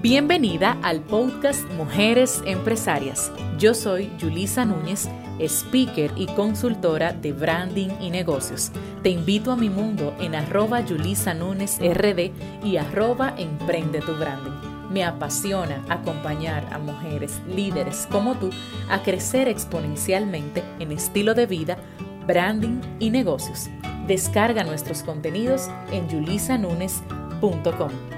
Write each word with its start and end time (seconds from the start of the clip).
Bienvenida 0.00 0.78
al 0.84 1.00
podcast 1.00 1.68
Mujeres 1.72 2.40
Empresarias. 2.46 3.32
Yo 3.58 3.74
soy 3.74 4.12
Julisa 4.20 4.64
Núñez, 4.64 5.08
speaker 5.40 6.12
y 6.14 6.26
consultora 6.26 7.12
de 7.12 7.32
branding 7.32 7.88
y 8.00 8.10
negocios. 8.10 8.70
Te 9.02 9.10
invito 9.10 9.50
a 9.50 9.56
mi 9.56 9.68
mundo 9.68 10.14
en 10.20 10.36
arroba 10.36 10.82
Yulisa 10.82 11.34
Núñez 11.34 11.80
RD 11.80 12.30
y 12.64 12.76
arroba 12.76 13.34
Emprende 13.36 14.00
tu 14.00 14.14
Branding. 14.14 14.88
Me 14.88 15.04
apasiona 15.04 15.84
acompañar 15.88 16.72
a 16.72 16.78
mujeres 16.78 17.40
líderes 17.48 18.06
como 18.08 18.36
tú 18.36 18.50
a 18.88 19.02
crecer 19.02 19.48
exponencialmente 19.48 20.62
en 20.78 20.92
estilo 20.92 21.34
de 21.34 21.46
vida, 21.46 21.76
branding 22.24 22.80
y 23.00 23.10
negocios. 23.10 23.68
Descarga 24.06 24.62
nuestros 24.62 25.02
contenidos 25.02 25.68
en 25.90 26.08
yulisanunes.com. 26.08 28.17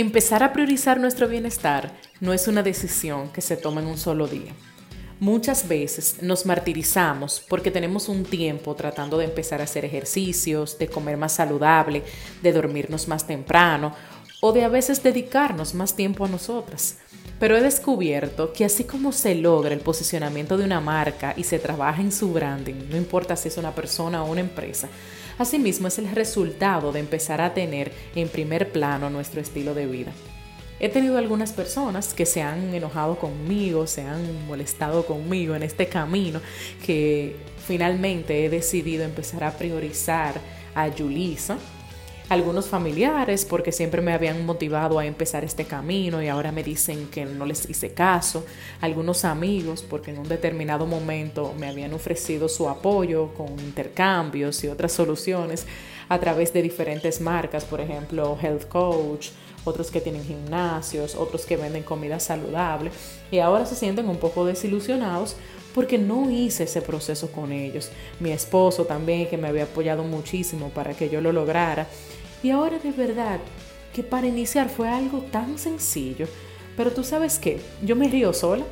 Empezar 0.00 0.44
a 0.44 0.52
priorizar 0.52 1.00
nuestro 1.00 1.26
bienestar 1.26 1.90
no 2.20 2.32
es 2.32 2.46
una 2.46 2.62
decisión 2.62 3.32
que 3.32 3.40
se 3.40 3.56
toma 3.56 3.80
en 3.80 3.88
un 3.88 3.98
solo 3.98 4.28
día. 4.28 4.52
Muchas 5.18 5.66
veces 5.66 6.22
nos 6.22 6.46
martirizamos 6.46 7.44
porque 7.48 7.72
tenemos 7.72 8.08
un 8.08 8.22
tiempo 8.22 8.76
tratando 8.76 9.18
de 9.18 9.24
empezar 9.24 9.60
a 9.60 9.64
hacer 9.64 9.84
ejercicios, 9.84 10.78
de 10.78 10.86
comer 10.86 11.16
más 11.16 11.32
saludable, 11.32 12.04
de 12.44 12.52
dormirnos 12.52 13.08
más 13.08 13.26
temprano 13.26 13.92
o 14.40 14.52
de 14.52 14.62
a 14.62 14.68
veces 14.68 15.02
dedicarnos 15.02 15.74
más 15.74 15.96
tiempo 15.96 16.24
a 16.24 16.28
nosotras. 16.28 16.98
Pero 17.38 17.56
he 17.56 17.60
descubierto 17.60 18.52
que 18.52 18.64
así 18.64 18.84
como 18.84 19.12
se 19.12 19.34
logra 19.36 19.72
el 19.72 19.80
posicionamiento 19.80 20.56
de 20.56 20.64
una 20.64 20.80
marca 20.80 21.34
y 21.36 21.44
se 21.44 21.58
trabaja 21.58 22.02
en 22.02 22.10
su 22.10 22.32
branding, 22.32 22.88
no 22.90 22.96
importa 22.96 23.36
si 23.36 23.48
es 23.48 23.56
una 23.56 23.74
persona 23.74 24.24
o 24.24 24.30
una 24.30 24.40
empresa, 24.40 24.88
asimismo 25.38 25.86
es 25.86 25.98
el 25.98 26.10
resultado 26.10 26.90
de 26.90 26.98
empezar 26.98 27.40
a 27.40 27.54
tener 27.54 27.92
en 28.16 28.28
primer 28.28 28.72
plano 28.72 29.08
nuestro 29.08 29.40
estilo 29.40 29.72
de 29.74 29.86
vida. 29.86 30.12
He 30.80 30.88
tenido 30.88 31.18
algunas 31.18 31.52
personas 31.52 32.14
que 32.14 32.26
se 32.26 32.42
han 32.42 32.74
enojado 32.74 33.18
conmigo, 33.18 33.86
se 33.86 34.02
han 34.02 34.46
molestado 34.46 35.06
conmigo 35.06 35.54
en 35.54 35.62
este 35.62 35.88
camino, 35.88 36.40
que 36.84 37.36
finalmente 37.66 38.44
he 38.44 38.48
decidido 38.48 39.04
empezar 39.04 39.44
a 39.44 39.56
priorizar 39.56 40.40
a 40.74 40.88
Yulisa, 40.88 41.58
algunos 42.28 42.66
familiares 42.66 43.44
porque 43.44 43.72
siempre 43.72 44.02
me 44.02 44.12
habían 44.12 44.44
motivado 44.44 44.98
a 44.98 45.06
empezar 45.06 45.44
este 45.44 45.64
camino 45.64 46.22
y 46.22 46.28
ahora 46.28 46.52
me 46.52 46.62
dicen 46.62 47.08
que 47.08 47.24
no 47.24 47.46
les 47.46 47.68
hice 47.70 47.92
caso, 47.92 48.44
algunos 48.80 49.24
amigos 49.24 49.82
porque 49.82 50.10
en 50.10 50.18
un 50.18 50.28
determinado 50.28 50.86
momento 50.86 51.54
me 51.58 51.68
habían 51.68 51.94
ofrecido 51.94 52.48
su 52.48 52.68
apoyo 52.68 53.32
con 53.34 53.48
intercambios 53.60 54.62
y 54.64 54.68
otras 54.68 54.92
soluciones 54.92 55.66
a 56.08 56.18
través 56.18 56.52
de 56.52 56.62
diferentes 56.62 57.20
marcas, 57.20 57.64
por 57.64 57.80
ejemplo, 57.80 58.38
Health 58.40 58.68
Coach, 58.68 59.28
otros 59.64 59.90
que 59.90 60.00
tienen 60.00 60.24
gimnasios, 60.24 61.14
otros 61.14 61.44
que 61.44 61.56
venden 61.56 61.82
comida 61.82 62.20
saludable 62.20 62.90
y 63.30 63.38
ahora 63.38 63.66
se 63.66 63.74
sienten 63.74 64.08
un 64.08 64.16
poco 64.18 64.44
desilusionados 64.44 65.36
porque 65.74 65.98
no 65.98 66.30
hice 66.30 66.64
ese 66.64 66.82
proceso 66.82 67.30
con 67.30 67.52
ellos. 67.52 67.90
Mi 68.20 68.32
esposo 68.32 68.84
también, 68.84 69.28
que 69.28 69.36
me 69.36 69.48
había 69.48 69.64
apoyado 69.64 70.02
muchísimo 70.02 70.70
para 70.70 70.94
que 70.94 71.08
yo 71.08 71.20
lo 71.20 71.32
lograra. 71.32 71.86
Y 72.42 72.50
ahora 72.50 72.78
de 72.78 72.92
verdad 72.92 73.40
que 73.92 74.02
para 74.02 74.26
iniciar 74.26 74.68
fue 74.68 74.88
algo 74.88 75.20
tan 75.22 75.58
sencillo. 75.58 76.26
Pero 76.76 76.92
tú 76.92 77.02
sabes 77.02 77.38
qué, 77.38 77.60
yo 77.82 77.96
me 77.96 78.08
río 78.08 78.32
sola 78.32 78.64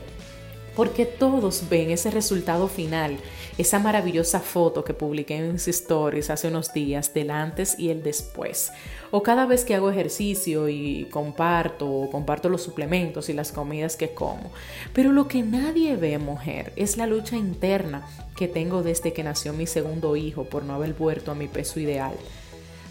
porque 0.76 1.06
todos 1.06 1.68
ven 1.70 1.90
ese 1.90 2.10
resultado 2.10 2.68
final, 2.68 3.16
esa 3.56 3.78
maravillosa 3.78 4.40
foto 4.40 4.84
que 4.84 4.92
publiqué 4.92 5.36
en 5.36 5.54
mis 5.54 5.66
stories 5.66 6.28
hace 6.28 6.48
unos 6.48 6.74
días 6.74 7.14
del 7.14 7.30
antes 7.30 7.78
y 7.78 7.88
el 7.88 8.02
después. 8.02 8.70
O 9.10 9.22
cada 9.22 9.46
vez 9.46 9.64
que 9.64 9.74
hago 9.74 9.90
ejercicio 9.90 10.68
y 10.68 11.08
comparto, 11.10 12.08
comparto 12.12 12.50
los 12.50 12.62
suplementos 12.62 13.30
y 13.30 13.32
las 13.32 13.52
comidas 13.52 13.96
que 13.96 14.10
como. 14.10 14.52
Pero 14.92 15.12
lo 15.12 15.26
que 15.28 15.42
nadie 15.42 15.96
ve, 15.96 16.18
mujer, 16.18 16.74
es 16.76 16.98
la 16.98 17.06
lucha 17.06 17.36
interna 17.36 18.06
que 18.36 18.46
tengo 18.46 18.82
desde 18.82 19.14
que 19.14 19.24
nació 19.24 19.54
mi 19.54 19.66
segundo 19.66 20.14
hijo 20.14 20.44
por 20.44 20.62
no 20.62 20.74
haber 20.74 20.92
vuelto 20.92 21.32
a 21.32 21.34
mi 21.34 21.48
peso 21.48 21.80
ideal 21.80 22.14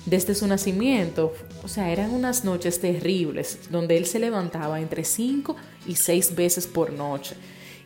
desde 0.06 0.36
su 0.36 0.48
nacimiento, 0.48 1.34
o 1.64 1.68
sea, 1.68 1.92
eran 1.92 2.12
unas 2.12 2.46
noches 2.46 2.80
terribles 2.80 3.60
donde 3.72 3.98
él 3.98 4.06
se 4.06 4.20
levantaba 4.20 4.80
entre 4.80 5.04
cinco 5.04 5.56
y 5.88 5.96
seis 5.96 6.36
veces 6.36 6.68
por 6.68 6.94
noche. 6.94 7.36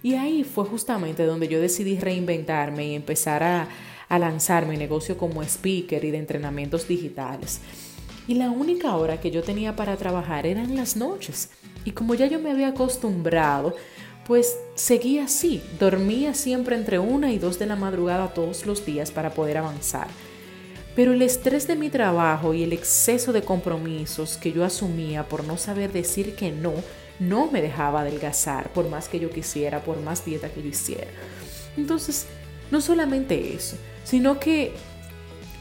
Y 0.04 0.16
ahí 0.16 0.44
fue 0.44 0.66
justamente 0.66 1.26
donde 1.26 1.48
yo 1.48 1.62
decidí 1.62 1.98
reinventarme 1.98 2.88
y 2.88 2.96
empezar 2.96 3.44
a, 3.44 3.68
a 4.08 4.20
lanzar 4.20 4.66
mi 4.66 4.78
negocio 4.78 5.18
como 5.18 5.44
speaker 5.44 6.04
y 6.04 6.12
de 6.12 6.18
entrenamientos 6.18 6.88
digitales. 6.88 7.62
Y 8.28 8.36
la 8.36 8.52
única 8.52 8.96
hora 8.96 9.20
que 9.20 9.32
yo 9.32 9.42
tenía 9.42 9.76
para 9.76 9.98
trabajar 9.98 10.46
eran 10.46 10.76
las 10.76 10.96
noches. 10.96 11.50
Y 11.84 11.92
como 11.92 12.16
ya 12.16 12.28
yo 12.28 12.40
me 12.40 12.52
había 12.52 12.70
acostumbrado, 12.70 13.76
pues 14.28 14.56
seguía 14.76 15.24
así. 15.24 15.64
Dormía 15.80 16.34
siempre 16.34 16.76
entre 16.76 17.00
una 17.00 17.32
y 17.32 17.40
dos 17.40 17.58
de 17.58 17.66
la 17.66 17.76
madrugada 17.76 18.34
todos 18.34 18.66
los 18.66 18.86
días 18.86 19.12
para 19.12 19.32
poder 19.34 19.58
avanzar. 19.58 20.08
Pero 21.00 21.14
el 21.14 21.22
estrés 21.22 21.66
de 21.66 21.78
mi 21.78 21.90
trabajo 21.90 22.54
y 22.54 22.62
el 22.62 22.74
exceso 22.74 23.32
de 23.32 23.42
compromisos 23.42 24.36
que 24.36 24.52
yo 24.52 24.66
asumía 24.66 25.24
por 25.30 25.46
no 25.46 25.56
saber 25.56 25.94
decir 25.94 26.36
que 26.36 26.52
no, 26.52 26.74
no 27.22 27.50
me 27.50 27.62
dejaba 27.62 28.02
adelgazar 28.02 28.74
por 28.74 28.90
más 28.90 29.08
que 29.08 29.18
yo 29.18 29.30
quisiera, 29.30 29.82
por 29.82 30.02
más 30.02 30.26
dieta 30.26 30.50
que 30.50 30.62
yo 30.62 30.68
hiciera. 30.68 31.08
Entonces, 31.78 32.26
no 32.70 32.82
solamente 32.82 33.54
eso, 33.56 33.78
sino 34.04 34.42
que 34.42 34.74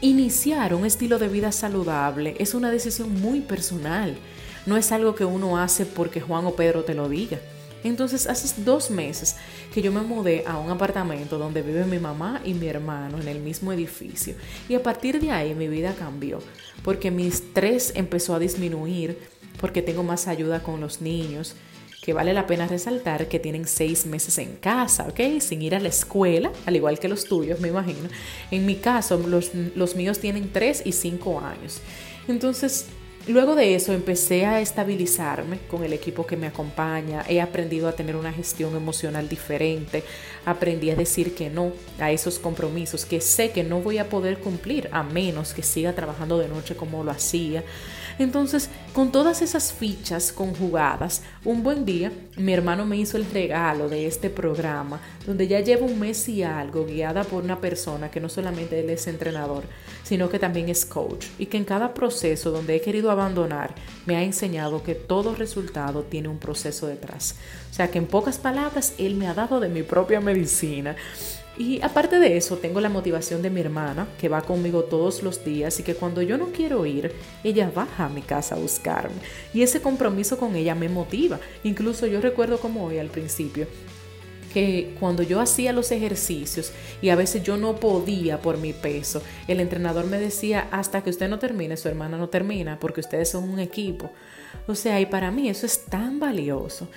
iniciar 0.01 0.73
un 0.73 0.85
estilo 0.85 1.17
de 1.19 1.29
vida 1.29 1.53
saludable 1.53 2.35
es 2.37 2.53
una 2.53 2.69
decisión 2.69 3.21
muy 3.21 3.39
personal. 3.39 4.17
No 4.65 4.75
es 4.75 4.91
algo 4.91 5.15
que 5.15 5.23
uno 5.23 5.57
hace 5.57 5.85
porque 5.85 6.19
Juan 6.19 6.47
o 6.47 6.55
Pedro 6.57 6.83
te 6.83 6.95
lo 6.95 7.07
diga. 7.07 7.39
Entonces, 7.83 8.27
hace 8.27 8.61
dos 8.61 8.89
meses 8.89 9.35
que 9.73 9.81
yo 9.81 9.91
me 9.91 10.01
mudé 10.01 10.43
a 10.45 10.57
un 10.57 10.69
apartamento 10.69 11.37
donde 11.37 11.61
vive 11.61 11.85
mi 11.85 11.99
mamá 11.99 12.41
y 12.43 12.53
mi 12.53 12.67
hermano 12.67 13.19
en 13.19 13.27
el 13.27 13.39
mismo 13.39 13.71
edificio. 13.71 14.35
Y 14.67 14.75
a 14.75 14.83
partir 14.83 15.19
de 15.19 15.31
ahí 15.31 15.55
mi 15.55 15.67
vida 15.67 15.93
cambió, 15.97 16.39
porque 16.83 17.11
mi 17.11 17.27
estrés 17.27 17.93
empezó 17.95 18.35
a 18.35 18.39
disminuir, 18.39 19.17
porque 19.59 19.81
tengo 19.81 20.03
más 20.03 20.27
ayuda 20.27 20.61
con 20.63 20.81
los 20.81 21.01
niños, 21.01 21.55
que 22.01 22.13
vale 22.13 22.33
la 22.33 22.47
pena 22.47 22.67
resaltar 22.67 23.27
que 23.27 23.39
tienen 23.39 23.67
seis 23.67 24.05
meses 24.05 24.37
en 24.37 24.55
casa, 24.55 25.07
¿ok? 25.09 25.41
Sin 25.41 25.61
ir 25.61 25.75
a 25.75 25.79
la 25.79 25.89
escuela, 25.89 26.51
al 26.65 26.75
igual 26.75 26.97
que 26.97 27.09
los 27.09 27.25
tuyos, 27.25 27.59
me 27.59 27.67
imagino. 27.67 28.09
En 28.51 28.65
mi 28.65 28.75
caso, 28.75 29.17
los, 29.17 29.51
los 29.75 29.95
míos 29.95 30.19
tienen 30.19 30.51
tres 30.51 30.81
y 30.85 30.93
cinco 30.93 31.39
años. 31.39 31.81
Entonces, 32.27 32.85
Luego 33.29 33.53
de 33.53 33.75
eso 33.75 33.93
empecé 33.93 34.47
a 34.47 34.59
estabilizarme 34.59 35.59
con 35.69 35.83
el 35.83 35.93
equipo 35.93 36.25
que 36.25 36.35
me 36.35 36.47
acompaña, 36.47 37.23
he 37.29 37.41
aprendido 37.41 37.87
a 37.87 37.91
tener 37.91 38.15
una 38.15 38.33
gestión 38.33 38.75
emocional 38.75 39.29
diferente, 39.29 40.03
aprendí 40.47 40.89
a 40.89 40.95
decir 40.95 41.35
que 41.35 41.51
no 41.51 41.73
a 41.99 42.11
esos 42.11 42.39
compromisos 42.39 43.05
que 43.05 43.21
sé 43.21 43.51
que 43.51 43.63
no 43.63 43.81
voy 43.81 43.99
a 43.99 44.09
poder 44.09 44.39
cumplir 44.39 44.89
a 44.91 45.03
menos 45.03 45.53
que 45.53 45.61
siga 45.61 45.93
trabajando 45.93 46.39
de 46.39 46.47
noche 46.47 46.75
como 46.75 47.03
lo 47.03 47.11
hacía. 47.11 47.63
Entonces, 48.17 48.69
con 48.93 49.11
todas 49.11 49.43
esas 49.43 49.73
fichas 49.73 50.33
conjugadas, 50.33 51.21
un 51.45 51.61
buen 51.61 51.85
día 51.85 52.11
mi 52.35 52.51
hermano 52.51 52.85
me 52.85 52.97
hizo 52.97 53.15
el 53.15 53.25
regalo 53.25 53.89
de 53.89 54.07
este 54.07 54.29
programa, 54.29 55.01
donde 55.27 55.47
ya 55.47 55.59
llevo 55.59 55.85
un 55.85 55.99
mes 55.99 56.27
y 56.29 56.41
algo 56.41 56.85
guiada 56.85 57.23
por 57.23 57.43
una 57.43 57.61
persona 57.61 58.09
que 58.09 58.19
no 58.19 58.27
solamente 58.27 58.79
él 58.79 58.89
es 58.89 59.07
entrenador, 59.07 59.63
sino 60.03 60.29
que 60.29 60.39
también 60.39 60.67
es 60.67 60.85
coach, 60.85 61.27
y 61.37 61.45
que 61.45 61.57
en 61.57 61.65
cada 61.65 61.93
proceso 61.93 62.49
donde 62.49 62.75
he 62.75 62.81
querido 62.81 63.11
abandonar, 63.19 63.75
me 64.05 64.15
ha 64.15 64.23
enseñado 64.23 64.83
que 64.83 64.95
todo 64.95 65.35
resultado 65.35 66.03
tiene 66.03 66.27
un 66.27 66.39
proceso 66.39 66.87
detrás. 66.87 67.35
O 67.69 67.73
sea 67.73 67.91
que 67.91 67.97
en 67.97 68.07
pocas 68.07 68.37
palabras, 68.37 68.93
él 68.97 69.15
me 69.15 69.27
ha 69.27 69.33
dado 69.33 69.59
de 69.59 69.69
mi 69.69 69.83
propia 69.83 70.19
medicina 70.21 70.95
y 71.59 71.81
aparte 71.81 72.19
de 72.19 72.37
eso, 72.37 72.55
tengo 72.57 72.79
la 72.79 72.87
motivación 72.87 73.41
de 73.41 73.49
mi 73.49 73.59
hermana, 73.59 74.07
que 74.17 74.29
va 74.29 74.41
conmigo 74.41 74.85
todos 74.85 75.23
los 75.23 75.43
días 75.43 75.77
y 75.81 75.83
que 75.83 75.93
cuando 75.93 76.21
yo 76.21 76.37
no 76.37 76.53
quiero 76.53 76.85
ir, 76.85 77.11
ella 77.43 77.69
baja 77.75 78.05
a 78.05 78.09
mi 78.09 78.21
casa 78.21 78.55
a 78.55 78.59
buscarme. 78.59 79.17
Y 79.53 79.61
ese 79.61 79.81
compromiso 79.81 80.37
con 80.37 80.55
ella 80.55 80.73
me 80.73 80.87
motiva. 80.87 81.37
Incluso 81.65 82.07
yo 82.07 82.21
recuerdo 82.21 82.59
como 82.59 82.85
hoy 82.85 82.97
al 82.97 83.09
principio, 83.09 83.67
que 84.49 84.95
cuando 84.99 85.23
yo 85.23 85.39
hacía 85.39 85.73
los 85.73 85.91
ejercicios 85.91 86.71
y 87.01 87.09
a 87.09 87.15
veces 87.15 87.43
yo 87.43 87.57
no 87.57 87.75
podía 87.77 88.41
por 88.41 88.57
mi 88.57 88.73
peso, 88.73 89.21
el 89.47 89.59
entrenador 89.59 90.05
me 90.05 90.19
decía, 90.19 90.67
hasta 90.71 91.01
que 91.03 91.09
usted 91.09 91.29
no 91.29 91.39
termine, 91.39 91.77
su 91.77 91.87
hermana 91.87 92.17
no 92.17 92.29
termina, 92.29 92.79
porque 92.79 93.01
ustedes 93.01 93.29
son 93.29 93.49
un 93.49 93.59
equipo. 93.59 94.11
O 94.67 94.75
sea, 94.75 94.99
y 94.99 95.05
para 95.05 95.31
mí 95.31 95.49
eso 95.49 95.65
es 95.65 95.85
tan 95.85 96.19
valioso. 96.19 96.89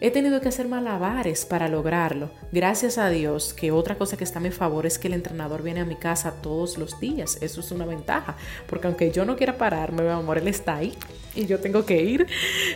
He 0.00 0.10
tenido 0.10 0.40
que 0.40 0.48
hacer 0.48 0.68
malabares 0.68 1.46
para 1.46 1.68
lograrlo. 1.68 2.30
Gracias 2.52 2.98
a 2.98 3.08
Dios 3.08 3.54
que 3.54 3.70
otra 3.70 3.96
cosa 3.96 4.16
que 4.16 4.24
está 4.24 4.38
a 4.38 4.42
mi 4.42 4.50
favor 4.50 4.84
es 4.84 4.98
que 4.98 5.08
el 5.08 5.14
entrenador 5.14 5.62
viene 5.62 5.80
a 5.80 5.86
mi 5.86 5.96
casa 5.96 6.42
todos 6.42 6.76
los 6.76 7.00
días. 7.00 7.38
Eso 7.40 7.60
es 7.60 7.70
una 7.70 7.86
ventaja. 7.86 8.36
Porque 8.66 8.86
aunque 8.86 9.10
yo 9.12 9.24
no 9.24 9.36
quiera 9.36 9.56
pararme, 9.56 10.02
mi 10.02 10.10
amor, 10.10 10.38
él 10.38 10.48
está 10.48 10.76
ahí 10.76 10.94
y 11.34 11.46
yo 11.46 11.60
tengo 11.60 11.86
que 11.86 12.02
ir. 12.02 12.26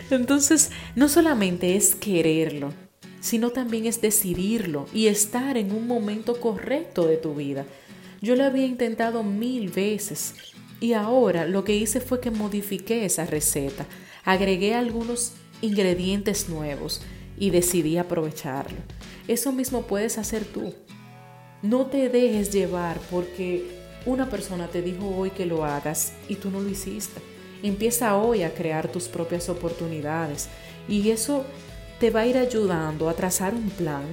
Entonces, 0.09 0.71
no 0.95 1.07
solamente 1.07 1.75
es 1.75 1.93
quererlo, 1.93 2.73
sino 3.19 3.51
también 3.51 3.85
es 3.85 4.01
decidirlo 4.01 4.85
y 4.93 5.07
estar 5.07 5.57
en 5.57 5.71
un 5.71 5.87
momento 5.87 6.39
correcto 6.39 7.05
de 7.05 7.17
tu 7.17 7.35
vida. 7.35 7.65
Yo 8.21 8.35
lo 8.35 8.43
había 8.43 8.65
intentado 8.65 9.23
mil 9.23 9.69
veces 9.69 10.33
Y 10.81 10.93
ahora 10.93 11.45
lo 11.45 11.65
que 11.65 11.75
hice 11.75 11.99
fue 11.99 12.21
que 12.21 12.31
modifiqué 12.31 13.03
esa 13.03 13.25
receta, 13.25 13.85
agregué 14.23 14.75
algunos 14.75 15.33
ingredientes 15.61 16.47
nuevos 16.47 17.01
y 17.37 17.49
decidí 17.49 17.97
aprovecharlo. 17.97 18.77
Eso 19.27 19.51
mismo 19.51 19.81
puedes 19.83 20.17
hacer 20.17 20.45
tú. 20.45 20.73
No 21.61 21.87
te 21.87 22.07
dejes 22.07 22.51
llevar 22.53 22.97
porque 23.11 23.65
una 24.05 24.29
persona 24.29 24.67
te 24.67 24.81
dijo 24.81 25.07
hoy 25.09 25.31
que 25.31 25.45
lo 25.45 25.65
hagas 25.65 26.13
y 26.29 26.35
tú 26.35 26.49
no 26.49 26.61
lo 26.61 26.69
hiciste. 26.69 27.19
Empieza 27.61 28.15
hoy 28.15 28.43
a 28.43 28.53
crear 28.53 28.89
tus 28.89 29.09
propias 29.09 29.49
oportunidades 29.49 30.47
y 30.87 31.09
eso 31.09 31.45
te 31.99 32.09
va 32.11 32.21
a 32.21 32.27
ir 32.27 32.37
ayudando 32.37 33.09
a 33.09 33.13
trazar 33.13 33.53
un 33.53 33.69
plan, 33.69 34.03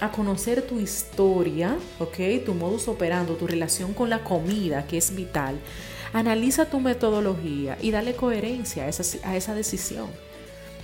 a 0.00 0.10
conocer 0.10 0.62
tu 0.62 0.80
historia, 0.80 1.76
¿ok? 1.98 2.44
Tu 2.44 2.54
modus 2.54 2.88
operando, 2.88 3.34
tu 3.34 3.46
relación 3.46 3.92
con 3.92 4.10
la 4.10 4.24
comida, 4.24 4.86
que 4.86 4.96
es 4.96 5.14
vital. 5.14 5.58
Analiza 6.12 6.70
tu 6.70 6.80
metodología 6.80 7.76
y 7.82 7.90
dale 7.90 8.14
coherencia 8.14 8.84
a 8.84 8.88
esa, 8.88 9.28
a 9.28 9.36
esa 9.36 9.54
decisión. 9.54 10.08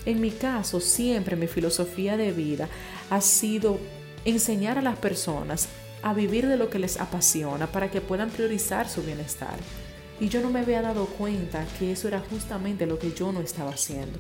En 0.05 0.21
mi 0.21 0.31
caso, 0.31 0.81
siempre 0.81 1.37
mi 1.37 1.47
filosofía 1.47 2.17
de 2.17 2.33
vida 2.33 2.69
ha 3.11 3.21
sido 3.21 3.79
enseñar 4.25 4.79
a 4.79 4.83
las 4.83 4.99
personas 4.99 5.69
a 6.03 6.15
vivir 6.15 6.47
de 6.47 6.57
lo 6.57 6.71
que 6.71 6.79
les 6.79 7.01
apasiona 7.01 7.67
para 7.67 7.91
que 7.91 8.01
puedan 8.01 8.31
priorizar 8.31 8.89
su 8.89 9.03
bienestar. 9.03 9.57
Y 10.19 10.29
yo 10.29 10.43
no 10.43 10.51
me 10.51 10.61
había 10.61 10.83
dado 10.83 11.07
cuenta 11.07 11.65
que 11.79 11.93
eso 11.93 12.09
era 12.09 12.21
justamente 12.21 12.87
lo 12.87 12.99
que 12.99 13.13
yo 13.13 13.33
no 13.33 13.41
estaba 13.41 13.71
haciendo. 13.71 14.19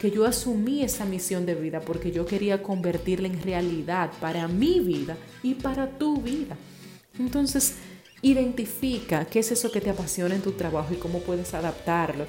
Que 0.00 0.10
yo 0.10 0.26
asumí 0.26 0.82
esa 0.82 1.04
misión 1.04 1.46
de 1.46 1.54
vida 1.54 1.80
porque 1.80 2.12
yo 2.12 2.26
quería 2.26 2.62
convertirla 2.62 3.28
en 3.28 3.42
realidad 3.42 4.10
para 4.20 4.46
mi 4.48 4.80
vida 4.80 5.16
y 5.42 5.54
para 5.54 5.98
tu 5.98 6.20
vida. 6.20 6.56
Entonces, 7.18 7.76
identifica 8.22 9.24
qué 9.24 9.38
es 9.38 9.52
eso 9.52 9.72
que 9.72 9.80
te 9.80 9.90
apasiona 9.90 10.34
en 10.34 10.42
tu 10.42 10.52
trabajo 10.52 10.92
y 10.92 10.98
cómo 10.98 11.20
puedes 11.20 11.54
adaptarlo 11.54 12.26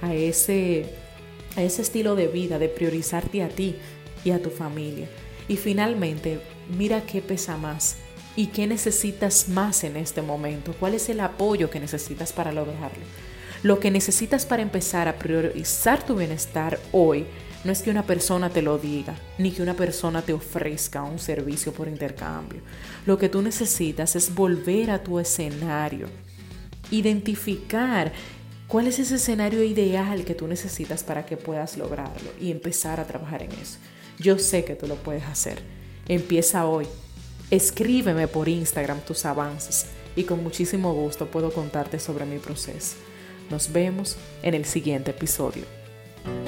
a 0.00 0.14
ese, 0.14 0.86
a 1.56 1.62
ese 1.62 1.82
estilo 1.82 2.14
de 2.14 2.28
vida, 2.28 2.58
de 2.58 2.68
priorizarte 2.68 3.42
a 3.42 3.48
ti 3.48 3.74
y 4.24 4.30
a 4.30 4.42
tu 4.42 4.50
familia. 4.50 5.08
Y 5.48 5.56
finalmente, 5.56 6.40
mira 6.76 7.04
qué 7.04 7.20
pesa 7.20 7.56
más, 7.56 7.96
y 8.36 8.46
qué 8.46 8.66
necesitas 8.66 9.48
más 9.48 9.84
en 9.84 9.96
este 9.96 10.22
momento, 10.22 10.74
cuál 10.78 10.94
es 10.94 11.08
el 11.08 11.20
apoyo 11.20 11.68
que 11.70 11.80
necesitas 11.80 12.32
para 12.32 12.52
lograrlo. 12.52 13.04
Lo 13.62 13.78
que 13.78 13.90
necesitas 13.90 14.46
para 14.46 14.62
empezar 14.62 15.06
a 15.06 15.18
priorizar 15.18 16.04
tu 16.04 16.16
bienestar 16.16 16.80
hoy 16.92 17.26
no 17.62 17.72
es 17.72 17.82
que 17.82 17.90
una 17.90 18.06
persona 18.06 18.48
te 18.48 18.62
lo 18.62 18.78
diga, 18.78 19.14
ni 19.36 19.50
que 19.50 19.62
una 19.62 19.74
persona 19.74 20.22
te 20.22 20.32
ofrezca 20.32 21.02
un 21.02 21.18
servicio 21.18 21.72
por 21.72 21.86
intercambio. 21.86 22.62
Lo 23.04 23.18
que 23.18 23.28
tú 23.28 23.42
necesitas 23.42 24.16
es 24.16 24.34
volver 24.34 24.90
a 24.90 25.02
tu 25.02 25.18
escenario, 25.18 26.08
identificar 26.90 28.12
cuál 28.66 28.86
es 28.86 28.98
ese 28.98 29.16
escenario 29.16 29.62
ideal 29.62 30.24
que 30.24 30.34
tú 30.34 30.46
necesitas 30.46 31.04
para 31.04 31.26
que 31.26 31.36
puedas 31.36 31.76
lograrlo 31.76 32.30
y 32.40 32.50
empezar 32.50 32.98
a 32.98 33.06
trabajar 33.06 33.42
en 33.42 33.52
eso. 33.52 33.76
Yo 34.18 34.38
sé 34.38 34.64
que 34.64 34.74
tú 34.74 34.86
lo 34.86 34.94
puedes 34.94 35.24
hacer. 35.24 35.60
Empieza 36.08 36.64
hoy. 36.64 36.86
Escríbeme 37.50 38.26
por 38.26 38.48
Instagram 38.48 39.00
tus 39.00 39.26
avances 39.26 39.86
y 40.16 40.24
con 40.24 40.42
muchísimo 40.42 40.94
gusto 40.94 41.30
puedo 41.30 41.52
contarte 41.52 41.98
sobre 41.98 42.24
mi 42.24 42.38
proceso. 42.38 42.96
Nos 43.50 43.72
vemos 43.72 44.16
en 44.42 44.54
el 44.54 44.64
siguiente 44.64 45.10
episodio. 45.10 45.64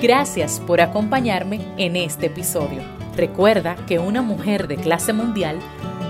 Gracias 0.01 0.61
por 0.61 0.81
acompañarme 0.81 1.61
en 1.77 1.97
este 1.97 2.27
episodio. 2.27 2.83
Recuerda 3.17 3.77
que 3.87 3.99
una 3.99 4.23
mujer 4.23 4.69
de 4.69 4.77
clase 4.77 5.13
mundial 5.13 5.59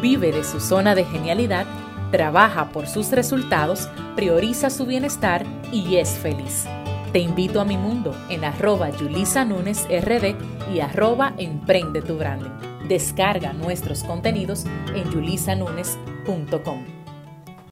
vive 0.00 0.32
de 0.32 0.44
su 0.44 0.60
zona 0.60 0.94
de 0.94 1.04
genialidad, 1.04 1.66
trabaja 2.10 2.70
por 2.70 2.86
sus 2.86 3.10
resultados, 3.10 3.88
prioriza 4.16 4.68
su 4.68 4.84
bienestar 4.84 5.46
y 5.72 5.96
es 5.96 6.10
feliz. 6.10 6.66
Te 7.12 7.18
invito 7.18 7.60
a 7.60 7.64
mi 7.64 7.76
mundo 7.76 8.14
en 8.28 8.44
arroba 8.44 8.90
Yulisa 8.90 9.44
RD 9.44 10.34
y 10.74 10.80
arroba 10.80 11.34
Emprende 11.38 12.02
tu 12.02 12.16
Branding. 12.16 12.88
Descarga 12.88 13.52
nuestros 13.52 14.02
contenidos 14.02 14.64
en 14.94 15.10
yulisanunes.com. 15.10 17.01